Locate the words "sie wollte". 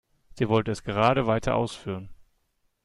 0.33-0.71